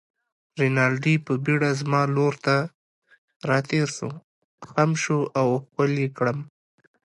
[0.61, 2.55] رینالډي په بېړه زما لور ته
[3.49, 4.09] راتېر شو،
[4.69, 6.39] خم شو او ښکل يې کړم.